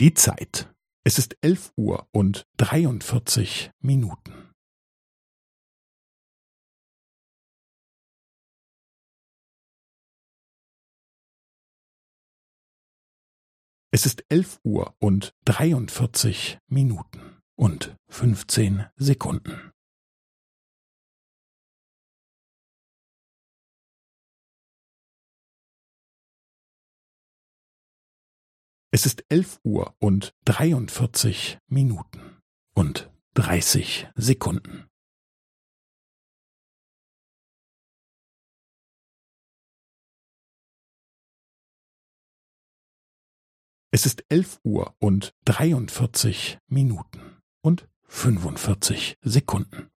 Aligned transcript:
Die 0.00 0.14
Zeit. 0.14 0.72
Es 1.04 1.18
ist 1.18 1.36
elf 1.40 1.72
Uhr 1.76 2.08
und 2.12 2.46
dreiundvierzig 2.56 3.72
Minuten. 3.80 4.54
Es 13.90 14.06
ist 14.06 14.24
elf 14.28 14.60
Uhr 14.62 14.94
und 15.00 15.34
dreiundvierzig 15.44 16.58
Minuten 16.68 17.40
und 17.56 17.96
fünfzehn 18.08 18.86
Sekunden. 18.94 19.72
Es 28.98 29.06
ist 29.06 29.24
elf 29.28 29.60
Uhr 29.62 29.94
und 30.00 30.34
dreiundvierzig 30.44 31.60
Minuten 31.68 32.42
und 32.74 33.08
dreißig 33.34 34.08
Sekunden. 34.16 34.88
Es 43.92 44.04
ist 44.04 44.24
elf 44.30 44.58
Uhr 44.64 44.96
und 44.98 45.32
dreiundvierzig 45.44 46.58
Minuten 46.66 47.40
und 47.60 47.88
fünfundvierzig 48.02 49.16
Sekunden. 49.22 49.92